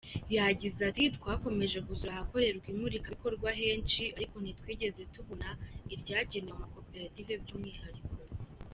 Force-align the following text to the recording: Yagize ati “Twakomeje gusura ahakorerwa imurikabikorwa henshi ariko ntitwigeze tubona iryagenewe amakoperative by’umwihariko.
Yagize 0.35 0.79
ati 0.89 1.03
“Twakomeje 1.17 1.77
gusura 1.87 2.11
ahakorerwa 2.13 2.67
imurikabikorwa 2.73 3.49
henshi 3.61 4.01
ariko 4.17 4.35
ntitwigeze 4.39 5.01
tubona 5.13 5.49
iryagenewe 5.93 6.55
amakoperative 6.57 7.33
by’umwihariko. 7.43 8.11